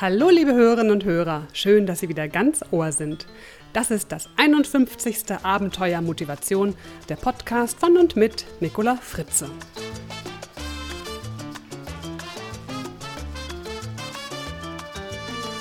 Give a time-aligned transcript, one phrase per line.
[0.00, 3.28] Hallo liebe Hörerinnen und Hörer, schön, dass Sie wieder ganz Ohr sind.
[3.72, 5.24] Das ist das 51.
[5.44, 6.74] Abenteuer Motivation,
[7.08, 9.48] der Podcast von und mit Nicola Fritze.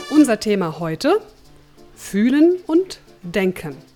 [0.09, 1.21] Unser Thema heute:
[1.95, 3.92] Fühlen und Denken.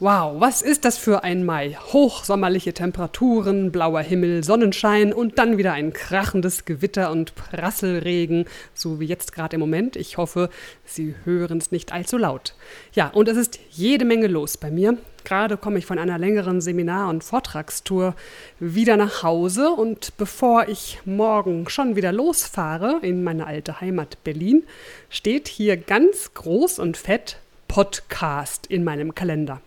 [0.00, 1.76] Wow, was ist das für ein Mai?
[1.92, 9.06] Hochsommerliche Temperaturen, blauer Himmel, Sonnenschein und dann wieder ein krachendes Gewitter und Prasselregen, so wie
[9.06, 9.96] jetzt gerade im Moment.
[9.96, 10.50] Ich hoffe,
[10.84, 12.54] Sie hören es nicht allzu laut.
[12.92, 14.98] Ja, und es ist jede Menge los bei mir.
[15.24, 18.14] Gerade komme ich von einer längeren Seminar- und Vortragstour
[18.60, 24.62] wieder nach Hause und bevor ich morgen schon wieder losfahre in meine alte Heimat Berlin,
[25.10, 29.60] steht hier ganz groß und fett Podcast in meinem Kalender.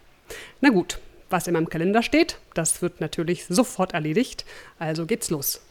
[0.61, 0.99] Na gut,
[1.31, 4.45] was in meinem Kalender steht, das wird natürlich sofort erledigt,
[4.77, 5.61] also geht's los.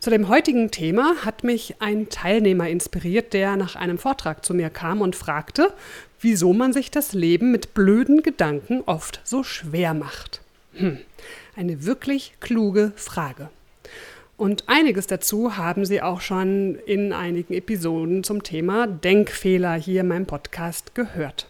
[0.00, 4.70] Zu dem heutigen Thema hat mich ein Teilnehmer inspiriert, der nach einem Vortrag zu mir
[4.70, 5.74] kam und fragte,
[6.20, 10.40] wieso man sich das Leben mit blöden Gedanken oft so schwer macht.
[10.74, 10.98] Hm,
[11.54, 13.50] eine wirklich kluge Frage.
[14.38, 20.08] Und einiges dazu haben Sie auch schon in einigen Episoden zum Thema Denkfehler hier in
[20.08, 21.48] meinem Podcast gehört.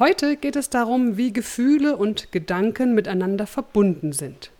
[0.00, 4.50] Heute geht es darum, wie Gefühle und Gedanken miteinander verbunden sind.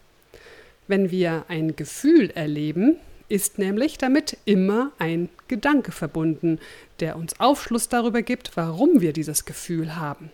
[0.86, 6.60] Wenn wir ein Gefühl erleben, ist nämlich damit immer ein Gedanke verbunden,
[7.00, 10.30] der uns Aufschluss darüber gibt, warum wir dieses Gefühl haben.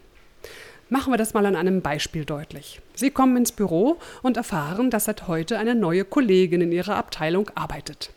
[0.90, 2.82] Machen wir das mal an einem Beispiel deutlich.
[2.94, 7.48] Sie kommen ins Büro und erfahren, dass seit heute eine neue Kollegin in Ihrer Abteilung
[7.54, 8.10] arbeitet.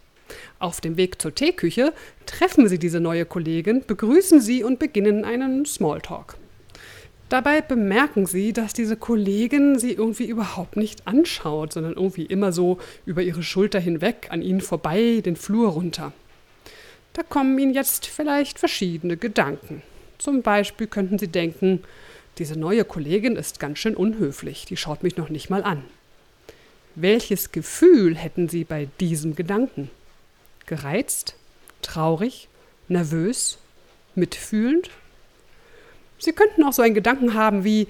[0.60, 1.94] Auf dem Weg zur Teeküche
[2.26, 6.36] treffen Sie diese neue Kollegin, begrüßen sie und beginnen einen Smalltalk.
[7.34, 12.78] Dabei bemerken sie, dass diese Kollegin sie irgendwie überhaupt nicht anschaut, sondern irgendwie immer so
[13.08, 16.14] über ihre Schulter hinweg, an ihnen vorbei, den Flur runter.
[17.14, 19.82] Da kommen ihnen jetzt vielleicht verschiedene Gedanken.
[20.20, 21.82] Zum Beispiel könnten sie denken,
[22.38, 25.84] diese neue Kollegin ist ganz schön unhöflich, die schaut mich noch nicht mal an.
[26.94, 29.90] Welches Gefühl hätten sie bei diesem Gedanken?
[30.68, 31.34] Gereizt?
[31.82, 32.48] Traurig?
[32.90, 33.58] Nervös?
[34.14, 34.92] Mitfühlend?
[36.20, 37.88] Sie könnten auch so einen Gedanken haben wie,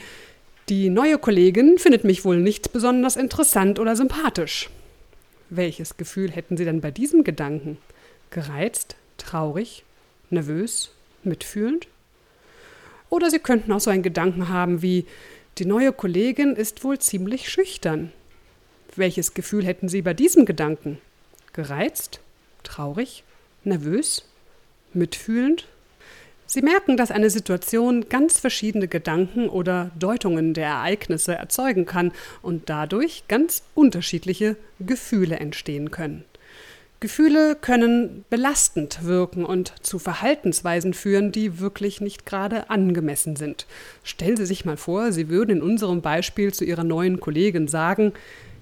[0.69, 4.69] die neue Kollegin findet mich wohl nicht besonders interessant oder sympathisch.
[5.50, 7.78] Welches Gefühl hätten Sie denn bei diesem Gedanken?
[8.29, 9.84] Gereizt, traurig,
[10.29, 10.91] nervös,
[11.23, 11.88] mitfühlend?
[13.09, 15.05] Oder Sie könnten auch so einen Gedanken haben wie,
[15.59, 18.11] die neue Kollegin ist wohl ziemlich schüchtern.
[18.95, 20.97] Welches Gefühl hätten Sie bei diesem Gedanken?
[21.51, 22.22] Gereizt,
[22.63, 23.23] traurig,
[23.63, 24.25] nervös,
[24.94, 25.67] mitfühlend
[26.45, 32.11] Sie merken, dass eine Situation ganz verschiedene Gedanken oder Deutungen der Ereignisse erzeugen kann
[32.41, 36.25] und dadurch ganz unterschiedliche Gefühle entstehen können.
[37.03, 43.67] Gefühle können belastend wirken und zu Verhaltensweisen führen, die wirklich nicht gerade angemessen sind.
[44.03, 48.13] Stellen Sie sich mal vor, Sie würden in unserem Beispiel zu Ihrer neuen Kollegin sagen,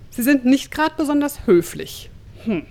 [0.10, 2.10] Sie sind nicht gerade besonders höflich.
[2.44, 2.66] Hm,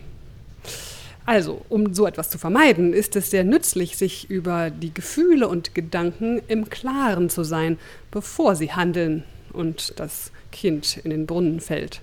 [1.27, 5.75] also, um so etwas zu vermeiden, ist es sehr nützlich, sich über die Gefühle und
[5.75, 7.79] Gedanken im Klaren zu sein,
[8.11, 12.01] bevor Sie handeln und das Kind in den Brunnen fällt.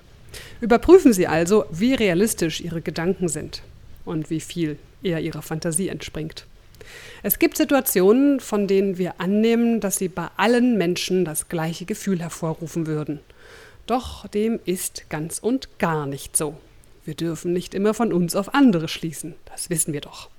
[0.62, 3.62] Überprüfen Sie also, wie realistisch Ihre Gedanken sind
[4.06, 6.46] und wie viel eher Ihrer Fantasie entspringt.
[7.24, 12.20] Es gibt Situationen, von denen wir annehmen, dass sie bei allen Menschen das gleiche Gefühl
[12.20, 13.20] hervorrufen würden.
[13.88, 16.56] Doch dem ist ganz und gar nicht so.
[17.08, 19.36] Wir dürfen nicht immer von uns auf andere schließen.
[19.46, 20.30] Das wissen wir doch.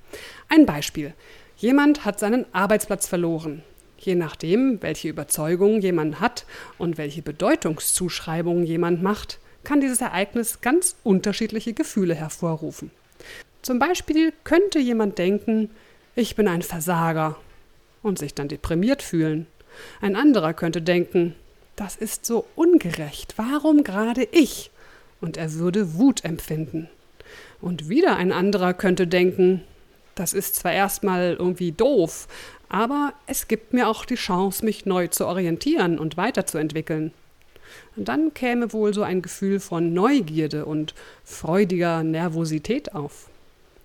[0.49, 1.15] Ein Beispiel.
[1.57, 3.63] Jemand hat seinen Arbeitsplatz verloren.
[3.97, 6.45] Je nachdem, welche Überzeugungen jemand hat
[6.77, 12.91] und welche Bedeutungszuschreibungen jemand macht, kann dieses Ereignis ganz unterschiedliche Gefühle hervorrufen.
[13.63, 15.71] Zum Beispiel könnte jemand denken,
[16.15, 17.35] ich bin ein Versager
[18.03, 19.47] und sich dann deprimiert fühlen.
[20.01, 21.33] Ein anderer könnte denken,
[21.75, 24.69] das ist so ungerecht, warum gerade ich?
[25.21, 26.89] Und er würde Wut empfinden.
[27.61, 29.61] Und wieder ein anderer könnte denken,
[30.15, 32.27] das ist zwar erstmal irgendwie doof,
[32.67, 37.13] aber es gibt mir auch die Chance, mich neu zu orientieren und weiterzuentwickeln.
[37.95, 40.93] Und dann käme wohl so ein Gefühl von Neugierde und
[41.23, 43.29] freudiger Nervosität auf.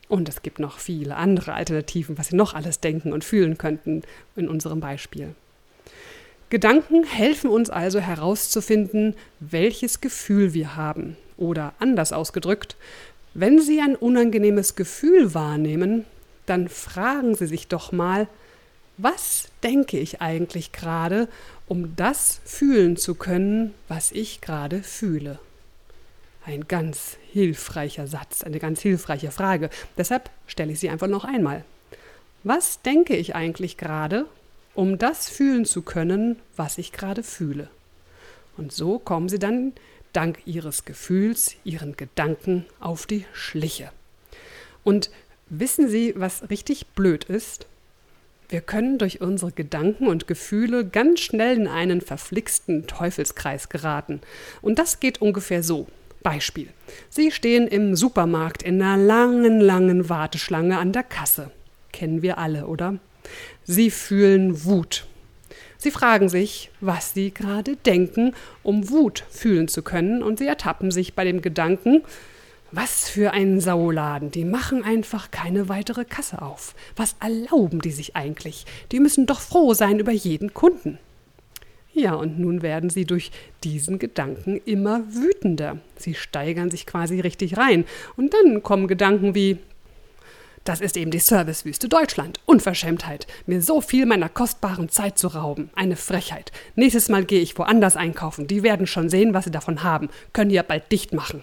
[0.08, 4.02] Und es gibt noch viele andere Alternativen, was Sie noch alles denken und fühlen könnten
[4.36, 5.34] in unserem Beispiel.
[6.54, 11.16] Gedanken helfen uns also herauszufinden, welches Gefühl wir haben.
[11.36, 12.76] Oder anders ausgedrückt,
[13.34, 16.04] wenn Sie ein unangenehmes Gefühl wahrnehmen,
[16.46, 18.28] dann fragen Sie sich doch mal,
[18.98, 21.26] was denke ich eigentlich gerade,
[21.66, 25.40] um das fühlen zu können, was ich gerade fühle?
[26.46, 29.70] Ein ganz hilfreicher Satz, eine ganz hilfreiche Frage.
[29.98, 31.64] Deshalb stelle ich sie einfach noch einmal.
[32.44, 34.26] Was denke ich eigentlich gerade,
[34.74, 37.68] um das fühlen zu können, was ich gerade fühle?
[38.56, 39.72] Und so kommen Sie dann
[40.12, 43.90] dank Ihres Gefühls, Ihren Gedanken auf die Schliche.
[44.84, 45.10] Und
[45.48, 47.66] wissen Sie, was richtig blöd ist?
[48.48, 54.20] Wir können durch unsere Gedanken und Gefühle ganz schnell in einen verflixten Teufelskreis geraten.
[54.60, 55.86] Und das geht ungefähr so.
[56.22, 56.68] Beispiel.
[57.10, 61.50] Sie stehen im Supermarkt in einer langen, langen Warteschlange an der Kasse.
[61.92, 62.98] Kennen wir alle, oder?
[63.64, 65.06] Sie fühlen Wut.
[65.78, 68.32] Sie fragen sich, was sie gerade denken,
[68.62, 72.02] um Wut fühlen zu können, und sie ertappen sich bei dem Gedanken,
[72.72, 74.30] was für ein Sauladen.
[74.30, 76.74] Die machen einfach keine weitere Kasse auf.
[76.96, 78.64] Was erlauben die sich eigentlich?
[78.92, 80.98] Die müssen doch froh sein über jeden Kunden.
[81.92, 83.30] Ja, und nun werden sie durch
[83.62, 85.78] diesen Gedanken immer wütender.
[85.96, 87.84] Sie steigern sich quasi richtig rein.
[88.16, 89.58] Und dann kommen Gedanken wie,
[90.64, 92.40] das ist eben die Servicewüste Deutschland.
[92.46, 93.26] Unverschämtheit.
[93.46, 95.68] Mir so viel meiner kostbaren Zeit zu rauben.
[95.74, 96.52] Eine Frechheit.
[96.74, 98.46] Nächstes Mal gehe ich woanders einkaufen.
[98.46, 100.08] Die werden schon sehen, was sie davon haben.
[100.32, 101.42] Können ja bald dicht machen.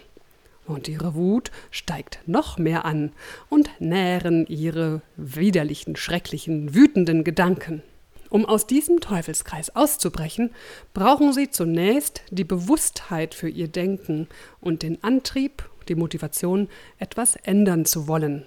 [0.65, 3.11] Und ihre Wut steigt noch mehr an
[3.49, 7.83] und nähren ihre widerlichen, schrecklichen, wütenden Gedanken.
[8.29, 10.51] Um aus diesem Teufelskreis auszubrechen,
[10.93, 14.27] brauchen sie zunächst die Bewusstheit für ihr Denken
[14.61, 18.45] und den Antrieb, die Motivation, etwas ändern zu wollen.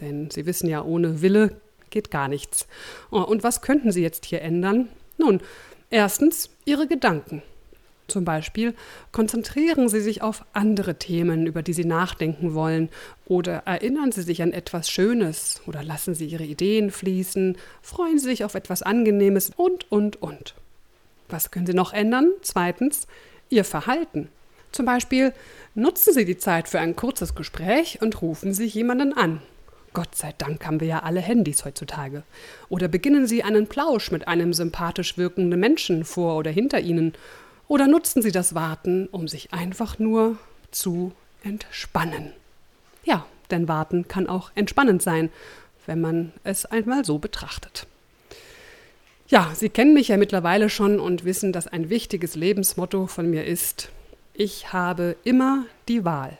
[0.00, 1.60] Denn sie wissen ja, ohne Wille
[1.90, 2.66] geht gar nichts.
[3.10, 4.88] Oh, und was könnten sie jetzt hier ändern?
[5.18, 5.40] Nun,
[5.90, 7.42] erstens ihre Gedanken.
[8.10, 8.74] Zum Beispiel
[9.12, 12.88] konzentrieren Sie sich auf andere Themen, über die Sie nachdenken wollen,
[13.26, 18.26] oder erinnern Sie sich an etwas Schönes, oder lassen Sie Ihre Ideen fließen, freuen Sie
[18.26, 20.54] sich auf etwas Angenehmes und, und, und.
[21.28, 22.32] Was können Sie noch ändern?
[22.42, 23.06] Zweitens,
[23.48, 24.28] Ihr Verhalten.
[24.72, 25.32] Zum Beispiel
[25.74, 29.40] nutzen Sie die Zeit für ein kurzes Gespräch und rufen Sie jemanden an.
[29.92, 32.22] Gott sei Dank haben wir ja alle Handys heutzutage.
[32.68, 37.14] Oder beginnen Sie einen Plausch mit einem sympathisch wirkenden Menschen vor oder hinter Ihnen
[37.66, 40.38] oder nutzen Sie das Warten, um sich einfach nur
[40.70, 42.32] zu entspannen?
[43.04, 45.30] Ja, denn Warten kann auch entspannend sein,
[45.86, 47.86] wenn man es einmal so betrachtet.
[49.28, 53.44] Ja, Sie kennen mich ja mittlerweile schon und wissen, dass ein wichtiges Lebensmotto von mir
[53.44, 53.90] ist,
[54.34, 56.38] ich habe immer die Wahl.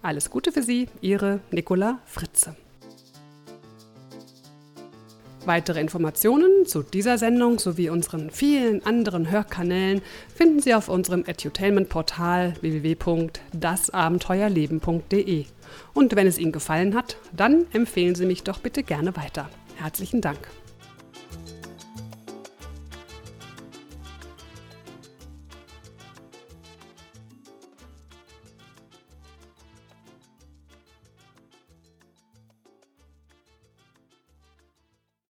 [0.01, 2.55] Alles Gute für Sie, Ihre Nicola Fritze.
[5.45, 10.01] Weitere Informationen zu dieser Sendung sowie unseren vielen anderen Hörkanälen
[10.33, 15.45] finden Sie auf unserem Edutainment-Portal www.dasabenteuerleben.de.
[15.93, 19.49] Und wenn es Ihnen gefallen hat, dann empfehlen Sie mich doch bitte gerne weiter.
[19.77, 20.39] Herzlichen Dank.